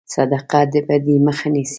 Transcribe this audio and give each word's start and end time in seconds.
صدقه 0.13 0.61
د 0.71 0.73
بدي 0.87 1.15
مخه 1.27 1.47
نیسي. 1.53 1.69